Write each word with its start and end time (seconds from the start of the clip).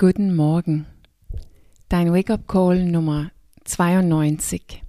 Guten 0.00 0.36
Morgen. 0.36 0.86
Dein 1.88 2.12
Wake-up-Call 2.12 2.84
Nummer 2.84 3.32
92. 3.64 4.84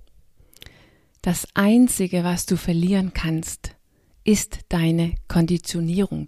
Das 1.24 1.48
Einzige, 1.56 2.24
was 2.24 2.46
du 2.46 2.58
verlieren 2.58 3.12
kannst, 3.12 3.76
ist 4.24 4.60
deine 4.70 5.16
Konditionierung. 5.28 6.28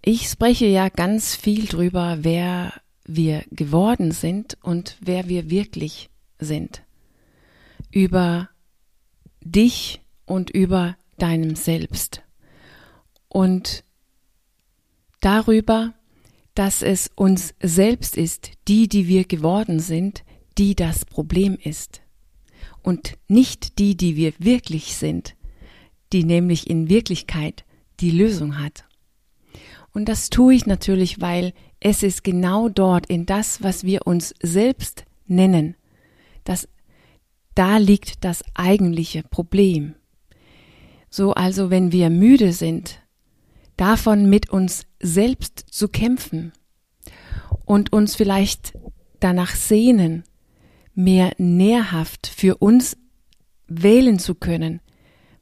Ich 0.00 0.26
spreche 0.30 0.64
ja 0.64 0.88
ganz 0.88 1.36
viel 1.36 1.66
drüber, 1.66 2.20
wer 2.22 2.72
wir 3.04 3.44
geworden 3.50 4.10
sind 4.10 4.56
und 4.62 4.96
wer 5.02 5.28
wir 5.28 5.50
wirklich 5.50 6.08
sind. 6.38 6.82
Über 7.90 8.48
dich 9.42 10.00
und 10.24 10.48
über 10.48 10.96
deinem 11.18 11.56
Selbst. 11.56 12.22
Und 13.28 13.84
darüber, 15.22 15.94
dass 16.54 16.82
es 16.82 17.10
uns 17.14 17.54
selbst 17.62 18.16
ist, 18.16 18.50
die, 18.68 18.88
die 18.88 19.08
wir 19.08 19.24
geworden 19.24 19.80
sind, 19.80 20.22
die 20.58 20.74
das 20.74 21.06
Problem 21.06 21.56
ist. 21.62 22.02
Und 22.82 23.16
nicht 23.28 23.78
die, 23.78 23.96
die 23.96 24.16
wir 24.16 24.34
wirklich 24.38 24.96
sind, 24.96 25.34
die 26.12 26.24
nämlich 26.24 26.68
in 26.68 26.90
Wirklichkeit 26.90 27.64
die 28.00 28.10
Lösung 28.10 28.58
hat. 28.58 28.84
Und 29.94 30.08
das 30.08 30.30
tue 30.30 30.54
ich 30.54 30.66
natürlich, 30.66 31.20
weil 31.20 31.52
es 31.80 32.02
ist 32.02 32.24
genau 32.24 32.68
dort 32.68 33.06
in 33.06 33.26
das, 33.26 33.62
was 33.62 33.84
wir 33.84 34.06
uns 34.06 34.34
selbst 34.42 35.04
nennen, 35.26 35.76
dass 36.44 36.68
da 37.54 37.76
liegt 37.76 38.24
das 38.24 38.42
eigentliche 38.54 39.22
Problem. 39.22 39.94
So 41.10 41.34
also, 41.34 41.70
wenn 41.70 41.92
wir 41.92 42.08
müde 42.08 42.52
sind, 42.52 43.01
davon 43.82 44.30
mit 44.30 44.48
uns 44.48 44.86
selbst 45.00 45.58
zu 45.72 45.88
kämpfen 45.88 46.52
und 47.64 47.92
uns 47.92 48.14
vielleicht 48.14 48.78
danach 49.18 49.56
sehnen, 49.56 50.22
mehr 50.94 51.32
nährhaft 51.38 52.28
für 52.28 52.58
uns 52.58 52.96
wählen 53.66 54.20
zu 54.20 54.36
können, 54.36 54.80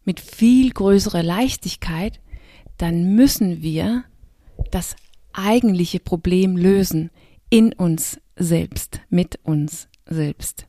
mit 0.06 0.20
viel 0.20 0.70
größerer 0.70 1.22
Leichtigkeit, 1.22 2.18
dann 2.78 3.14
müssen 3.14 3.60
wir 3.60 4.04
das 4.70 4.96
eigentliche 5.34 6.00
Problem 6.00 6.56
lösen 6.56 7.10
in 7.50 7.74
uns 7.74 8.22
selbst, 8.36 9.02
mit 9.10 9.38
uns 9.42 9.86
selbst. 10.06 10.66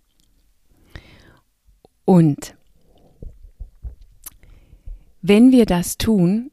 Und 2.04 2.54
wenn 5.22 5.54
wir 5.54 5.66
das 5.66 5.98
tun, 5.98 6.52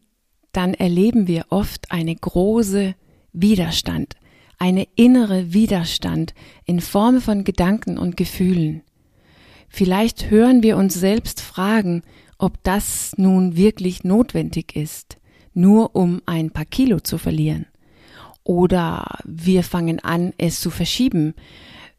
dann 0.53 0.75
erleben 0.75 1.27
wir 1.27 1.47
oft 1.51 1.91
eine 1.91 2.15
große 2.15 2.95
Widerstand, 3.33 4.15
eine 4.59 4.87
innere 4.97 5.53
Widerstand 5.53 6.35
in 6.65 6.81
Form 6.81 7.21
von 7.21 7.45
Gedanken 7.45 7.99
und 7.99 8.17
Gefühlen. 8.17 8.83
Vielleicht 9.69 10.31
hören 10.31 10.63
wir 10.63 10.77
uns 10.77 10.95
selbst 10.95 11.41
fragen, 11.41 12.03
ob 12.39 12.63
das 12.63 13.13
nun 13.17 13.57
wirklich 13.57 14.05
notwendig 14.05 14.75
ist, 14.75 15.19
nur 15.55 15.95
um 15.95 16.23
ein 16.27 16.51
paar 16.51 16.65
Kilo 16.65 17.01
zu 17.01 17.19
verlieren. 17.19 17.67
Oder 18.45 19.19
wir 19.25 19.63
fangen 19.63 20.01
an, 20.01 20.33
es 20.39 20.61
zu 20.61 20.71
verschieben 20.71 21.35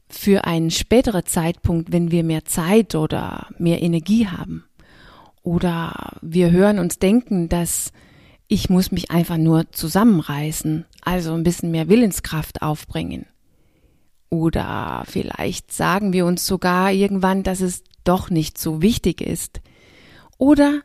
für 0.10 0.46
einen 0.46 0.72
späteren 0.72 1.26
Zeitpunkt, 1.26 1.92
wenn 1.92 2.10
wir 2.10 2.24
mehr 2.24 2.46
Zeit 2.46 2.96
oder 2.96 3.48
mehr 3.60 3.84
Energie 3.84 4.28
haben. 4.28 4.64
Oder 5.44 6.18
wir 6.22 6.52
hören 6.52 6.80
uns 6.80 6.98
denken, 6.98 7.48
dass 7.50 7.92
ich 8.52 8.68
muss 8.68 8.92
mich 8.92 9.12
einfach 9.12 9.38
nur 9.38 9.72
zusammenreißen, 9.72 10.86
also 11.02 11.34
ein 11.36 11.44
bisschen 11.44 11.70
mehr 11.70 11.88
Willenskraft 11.88 12.64
aufbringen. 12.64 13.28
Oder 14.32 15.04
vielleicht 15.08 15.72
sagen 15.72 16.14
wir 16.14 16.26
uns 16.26 16.48
sogar 16.48 16.92
irgendwann, 16.92 17.44
dass 17.44 17.62
es 17.62 17.84
doch 18.04 18.32
nicht 18.32 18.58
so 18.58 18.82
wichtig 18.82 19.22
ist. 19.22 19.62
Oder 20.40 20.82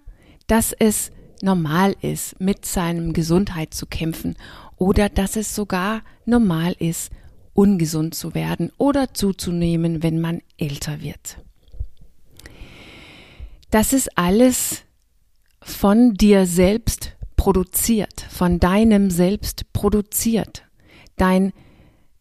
dass 0.47 0.75
es 0.79 1.11
normal 1.41 1.97
ist, 2.03 2.39
mit 2.39 2.67
seinem 2.67 3.15
Gesundheit 3.15 3.73
zu 3.73 3.87
kämpfen. 3.87 4.37
Oder 4.77 5.09
dass 5.09 5.35
es 5.35 5.55
sogar 5.55 6.03
normal 6.27 6.77
ist, 6.79 7.11
ungesund 7.55 8.15
zu 8.15 8.35
werden 8.35 8.73
oder 8.77 9.15
zuzunehmen, 9.15 10.03
wenn 10.03 10.21
man 10.21 10.43
älter 10.59 11.01
wird. 11.01 11.39
Das 13.71 13.95
ist 13.95 14.19
alles 14.19 14.83
von 15.63 16.13
dir 16.13 16.45
selbst 16.45 17.14
produziert, 17.45 18.23
von 18.31 18.59
deinem 18.59 19.11
Selbst 19.11 19.71
produziert. 19.75 20.65
Dein 21.19 21.53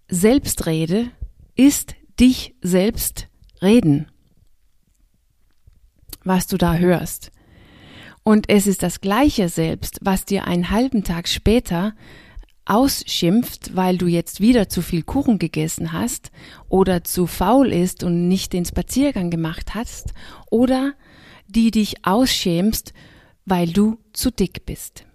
Selbstrede 0.09 1.11
ist 1.56 1.95
dich 2.19 2.56
selbst 2.61 3.29
reden, 3.62 4.12
was 6.25 6.47
du 6.47 6.57
da 6.57 6.75
hörst. 6.75 7.31
Und 8.23 8.50
es 8.50 8.67
ist 8.67 8.83
das 8.83 9.00
gleiche 9.00 9.47
Selbst, 9.47 10.00
was 10.01 10.25
dir 10.25 10.45
einen 10.45 10.72
halben 10.72 11.06
Tag 11.06 11.29
später 11.29 11.95
ausschimpft, 12.66 13.78
weil 13.78 13.97
du 13.97 14.07
jetzt 14.07 14.41
wieder 14.41 14.67
zu 14.67 14.81
viel 14.81 15.03
Kuchen 15.03 15.39
gegessen 15.39 15.94
hast 15.94 16.31
oder 16.67 17.06
zu 17.06 17.28
faul 17.28 17.72
ist 17.72 18.03
und 18.03 18.28
nicht 18.28 18.51
den 18.51 18.66
Spaziergang 18.66 19.29
gemacht 19.29 19.73
hast 19.73 20.13
oder 20.51 20.95
die 21.47 21.72
dich 21.72 22.06
ausschämst, 22.06 22.91
weil 23.45 23.69
du 23.69 24.00
zu 24.12 24.29
dick 24.29 24.66
bist. 24.66 25.06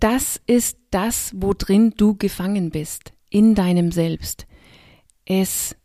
Das 0.00 0.40
ist 0.46 0.78
das, 0.90 1.32
worin 1.34 1.90
du 1.96 2.14
gefangen 2.14 2.70
bist, 2.70 3.12
in 3.30 3.54
deinem 3.54 3.90
Selbst. 3.90 4.46
Es 5.24 5.76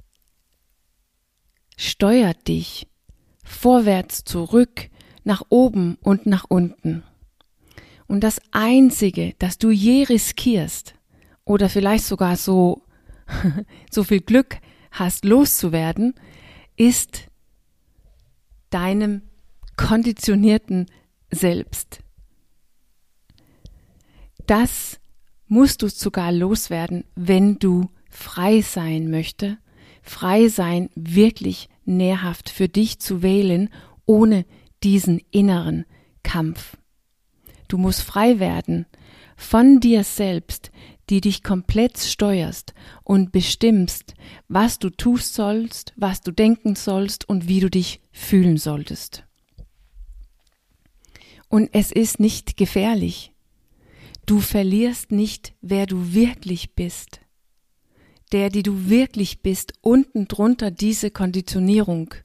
steuert 1.78 2.47
dich 2.47 2.88
vorwärts, 3.44 4.23
zurück, 4.23 4.90
nach 5.23 5.44
oben 5.50 5.97
und 6.02 6.25
nach 6.25 6.46
unten. 6.47 7.03
Und 8.07 8.22
das 8.22 8.40
Einzige, 8.52 9.34
das 9.40 9.57
du 9.57 9.72
je 9.72 10.03
riskierst, 10.03 10.94
oder 11.46 11.68
vielleicht 11.68 12.06
sogar 12.06 12.38
so, 12.38 12.84
so 13.91 14.03
viel 14.03 14.22
Glück 14.22 14.59
hast, 14.91 15.25
loszuwerden, 15.25 16.13
ist 16.75 17.28
deinem 18.69 19.23
konditionierten 19.75 20.85
Selbst 21.31 22.03
das 24.45 24.99
musst 25.47 25.81
du 25.81 25.87
sogar 25.89 26.31
loswerden, 26.31 27.03
wenn 27.15 27.59
du 27.59 27.89
frei 28.09 28.61
sein 28.61 29.09
möchte, 29.09 29.57
frei 30.01 30.47
sein, 30.47 30.89
wirklich 30.95 31.69
nährhaft 31.85 32.49
für 32.49 32.67
dich 32.67 32.99
zu 32.99 33.21
wählen, 33.21 33.69
ohne 34.05 34.45
diesen 34.83 35.21
inneren 35.31 35.85
Kampf. 36.23 36.77
Du 37.67 37.77
musst 37.77 38.01
frei 38.01 38.39
werden 38.39 38.85
von 39.35 39.79
dir 39.79 40.03
selbst, 40.03 40.71
die 41.09 41.21
dich 41.21 41.43
komplett 41.43 41.97
steuerst 41.97 42.73
und 43.03 43.31
bestimmst, 43.31 44.13
was 44.47 44.79
du 44.79 44.89
tust 44.89 45.33
sollst, 45.33 45.93
was 45.97 46.21
du 46.21 46.31
denken 46.31 46.75
sollst 46.75 47.27
und 47.27 47.47
wie 47.47 47.59
du 47.59 47.69
dich 47.69 48.01
fühlen 48.11 48.57
solltest. 48.57 49.25
Und 51.49 51.69
es 51.73 51.91
ist 51.91 52.19
nicht 52.19 52.57
gefährlich. 52.57 53.32
Du 54.25 54.39
verlierst 54.39 55.11
nicht, 55.11 55.53
wer 55.61 55.85
du 55.85 56.13
wirklich 56.13 56.75
bist. 56.75 57.19
Der, 58.31 58.50
die 58.50 58.63
du 58.63 58.89
wirklich 58.89 59.41
bist, 59.41 59.73
unten 59.81 60.28
drunter 60.28 60.72
diese 60.72 61.11
Konditionierung. 61.11 62.16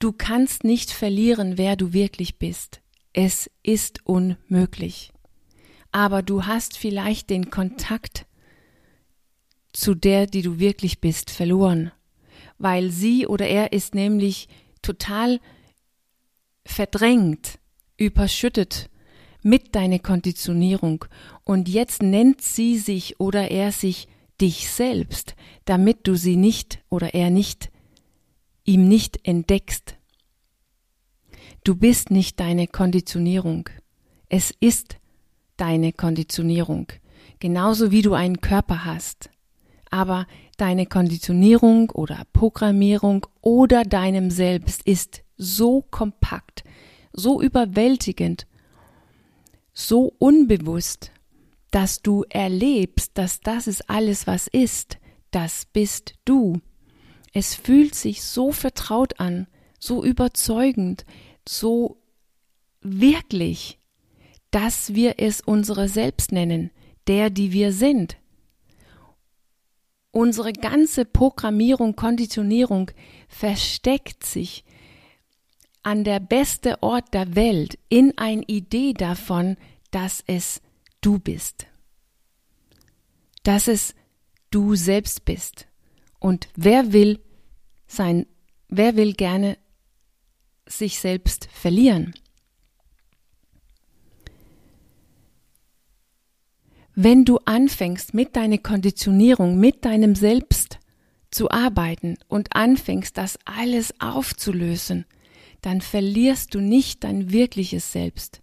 Du 0.00 0.12
kannst 0.12 0.64
nicht 0.64 0.90
verlieren, 0.90 1.56
wer 1.56 1.76
du 1.76 1.92
wirklich 1.92 2.38
bist. 2.38 2.80
Es 3.12 3.50
ist 3.62 4.04
unmöglich. 4.04 5.12
Aber 5.92 6.22
du 6.22 6.46
hast 6.46 6.76
vielleicht 6.76 7.30
den 7.30 7.50
Kontakt 7.50 8.26
zu 9.72 9.94
der, 9.94 10.26
die 10.26 10.42
du 10.42 10.58
wirklich 10.58 11.00
bist, 11.00 11.30
verloren, 11.30 11.92
weil 12.58 12.90
sie 12.90 13.26
oder 13.26 13.46
er 13.46 13.72
ist 13.72 13.94
nämlich 13.94 14.48
total 14.82 15.40
verdrängt 16.64 17.58
überschüttet 17.98 18.88
mit 19.42 19.74
deiner 19.74 19.98
Konditionierung 19.98 21.04
und 21.44 21.68
jetzt 21.68 22.02
nennt 22.02 22.40
sie 22.40 22.78
sich 22.78 23.20
oder 23.20 23.50
er 23.50 23.72
sich 23.72 24.08
dich 24.40 24.70
selbst, 24.70 25.34
damit 25.64 26.06
du 26.06 26.14
sie 26.14 26.36
nicht 26.36 26.80
oder 26.88 27.14
er 27.14 27.30
nicht 27.30 27.70
ihm 28.64 28.86
nicht 28.86 29.26
entdeckst. 29.26 29.96
Du 31.64 31.74
bist 31.74 32.10
nicht 32.10 32.38
deine 32.38 32.66
Konditionierung. 32.66 33.68
Es 34.28 34.52
ist 34.60 34.98
deine 35.56 35.92
Konditionierung, 35.92 36.86
genauso 37.40 37.90
wie 37.90 38.02
du 38.02 38.12
einen 38.14 38.40
Körper 38.40 38.84
hast. 38.84 39.30
Aber 39.90 40.26
deine 40.58 40.84
Konditionierung 40.84 41.90
oder 41.90 42.22
Programmierung 42.34 43.26
oder 43.40 43.84
deinem 43.84 44.30
Selbst 44.30 44.82
ist 44.82 45.22
so 45.38 45.82
kompakt, 45.90 46.62
so 47.18 47.42
überwältigend, 47.42 48.46
so 49.72 50.14
unbewusst, 50.18 51.12
dass 51.70 52.00
du 52.00 52.24
erlebst, 52.30 53.12
dass 53.18 53.40
das 53.40 53.66
ist 53.66 53.90
alles, 53.90 54.26
was 54.26 54.46
ist, 54.46 54.98
das 55.30 55.66
bist 55.72 56.14
du. 56.24 56.60
Es 57.32 57.54
fühlt 57.54 57.94
sich 57.94 58.22
so 58.22 58.52
vertraut 58.52 59.20
an, 59.20 59.46
so 59.78 60.02
überzeugend, 60.02 61.04
so 61.46 62.00
wirklich, 62.80 63.78
dass 64.50 64.94
wir 64.94 65.16
es 65.18 65.40
unsere 65.40 65.88
Selbst 65.88 66.32
nennen, 66.32 66.70
der, 67.06 67.30
die 67.30 67.52
wir 67.52 67.72
sind. 67.72 68.16
Unsere 70.10 70.52
ganze 70.52 71.04
Programmierung, 71.04 71.94
Konditionierung 71.94 72.90
versteckt 73.28 74.24
sich 74.24 74.64
an 75.88 76.04
der 76.04 76.20
beste 76.20 76.82
Ort 76.82 77.14
der 77.14 77.34
Welt 77.34 77.78
in 77.88 78.12
eine 78.18 78.42
Idee 78.42 78.92
davon, 78.92 79.56
dass 79.90 80.22
es 80.26 80.60
du 81.00 81.18
bist. 81.18 81.66
Dass 83.42 83.68
es 83.68 83.94
du 84.50 84.74
selbst 84.74 85.24
bist. 85.24 85.66
Und 86.18 86.50
wer 86.54 86.92
will 86.92 87.20
sein, 87.86 88.26
wer 88.68 88.96
will 88.96 89.14
gerne 89.14 89.56
sich 90.66 91.00
selbst 91.00 91.48
verlieren? 91.54 92.12
Wenn 96.94 97.24
du 97.24 97.38
anfängst 97.46 98.12
mit 98.12 98.36
deiner 98.36 98.58
Konditionierung, 98.58 99.58
mit 99.58 99.86
deinem 99.86 100.14
Selbst 100.14 100.80
zu 101.30 101.50
arbeiten 101.50 102.18
und 102.28 102.54
anfängst, 102.54 103.16
das 103.16 103.38
alles 103.46 103.98
aufzulösen, 104.02 105.06
dann 105.60 105.80
verlierst 105.80 106.54
du 106.54 106.60
nicht 106.60 107.04
dein 107.04 107.30
wirkliches 107.32 107.92
Selbst. 107.92 108.42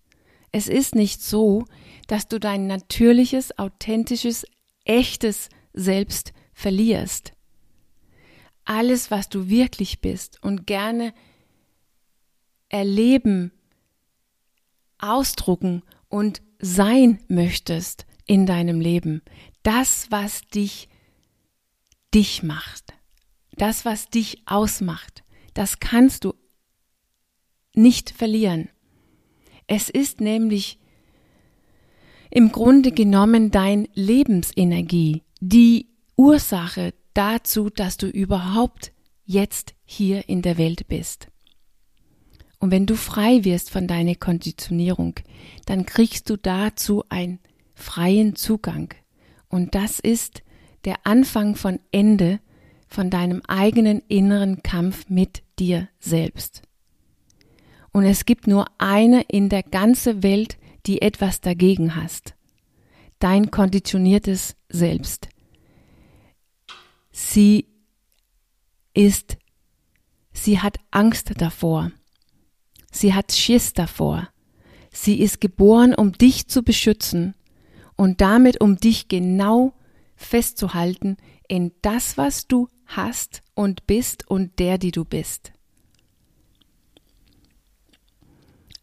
Es 0.52 0.68
ist 0.68 0.96
nicht 0.96 1.22
so, 1.22 1.66
dass 2.08 2.28
du 2.28 2.40
dein 2.40 2.68
natürliches, 2.68 3.58
authentisches, 3.58 4.46
echtes 4.86 5.50
Selbst 5.74 6.34
verlierst. 6.54 7.34
Alles, 8.64 9.12
was 9.12 9.30
du 9.30 9.50
wirklich 9.50 10.02
bist 10.02 10.42
und 10.42 10.66
gerne 10.66 11.14
erleben, 12.70 13.52
ausdrucken 14.98 15.84
und 16.10 16.42
sein 16.60 17.20
möchtest 17.28 18.06
in 18.26 18.46
deinem 18.46 18.80
Leben, 18.80 19.22
das, 19.64 20.10
was 20.10 20.42
dich 20.48 20.90
dich 22.14 22.44
macht, 22.44 22.94
das, 23.58 23.86
was 23.86 24.10
dich 24.10 24.44
ausmacht, 24.46 25.24
das 25.54 25.80
kannst 25.80 26.24
du 26.24 26.34
nicht 27.78 28.12
verlieren. 28.12 28.70
Es 29.68 29.90
ist 29.90 30.22
nämlich 30.22 30.80
im 32.30 32.52
Grunde 32.52 32.92
genommen 32.92 33.52
dein 33.52 33.88
Lebensenergie, 33.94 35.24
die 35.40 35.88
Ursache 36.18 36.94
dazu, 37.14 37.70
dass 37.70 37.98
du 37.98 38.08
überhaupt 38.08 38.92
jetzt 39.26 39.74
hier 39.86 40.28
in 40.30 40.42
der 40.42 40.58
Welt 40.58 40.88
bist. 40.88 41.30
Und 42.60 42.72
wenn 42.72 42.86
du 42.86 42.96
frei 42.96 43.44
wirst 43.44 43.70
von 43.70 43.88
deiner 43.88 44.16
Konditionierung, 44.16 45.16
dann 45.66 45.86
kriegst 45.86 46.30
du 46.30 46.38
dazu 46.38 47.04
einen 47.10 47.40
freien 47.74 48.36
Zugang. 48.36 48.94
Und 49.50 49.76
das 49.76 50.00
ist 50.00 50.44
der 50.86 51.06
Anfang 51.06 51.56
von 51.56 51.80
Ende 51.92 52.40
von 52.88 53.10
deinem 53.10 53.42
eigenen 53.48 54.02
inneren 54.08 54.64
Kampf 54.64 55.10
mit 55.10 55.44
dir 55.60 55.90
selbst. 56.00 56.62
Und 57.96 58.04
es 58.04 58.26
gibt 58.26 58.46
nur 58.46 58.66
eine 58.78 59.22
in 59.22 59.48
der 59.48 59.64
ganzen 59.64 60.22
Welt, 60.22 60.58
die 60.86 61.02
etwas 61.02 61.40
dagegen 61.40 61.96
hast. 61.96 62.36
Dein 63.20 63.52
konditioniertes 63.52 64.58
Selbst. 64.68 65.30
Sie 67.14 67.68
ist, 68.94 69.38
sie 70.34 70.60
hat 70.60 70.78
Angst 70.92 71.32
davor. 71.38 71.94
Sie 72.92 73.14
hat 73.14 73.32
Schiss 73.32 73.72
davor. 73.72 74.28
Sie 74.92 75.22
ist 75.22 75.40
geboren, 75.40 75.96
um 75.96 76.12
dich 76.12 76.50
zu 76.50 76.64
beschützen 76.64 77.34
und 77.96 78.20
damit 78.20 78.60
um 78.60 78.76
dich 78.76 79.08
genau 79.08 79.72
festzuhalten 80.18 81.16
in 81.48 81.72
das, 81.82 82.18
was 82.18 82.46
du 82.46 82.68
hast 82.88 83.42
und 83.54 83.88
bist 83.88 84.30
und 84.30 84.60
der, 84.60 84.78
die 84.78 84.92
du 84.92 85.06
bist. 85.06 85.55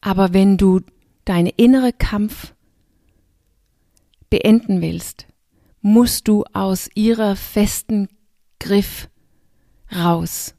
Aber 0.03 0.35
wenn 0.35 0.59
du 0.59 0.81
deine 1.25 1.51
innere 1.51 1.93
Kampf 1.95 2.55
beenden 4.29 4.83
willst, 4.83 5.27
musst 5.81 6.29
du 6.29 6.45
aus 6.53 6.91
ihrer 6.95 7.37
festen 7.37 8.09
Griff 8.59 9.09
raus. 9.95 10.55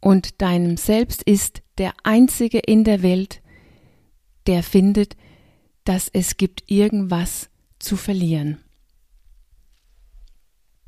Und 0.00 0.40
deinem 0.40 0.76
Selbst 0.76 1.22
ist 1.22 1.62
der 1.78 1.94
einzige 2.04 2.58
in 2.58 2.84
der 2.84 3.02
Welt, 3.02 3.42
der 4.46 4.62
findet, 4.62 5.16
dass 5.84 6.08
es 6.12 6.36
gibt 6.36 6.70
irgendwas 6.70 7.50
zu 7.78 7.96
verlieren. 7.96 8.61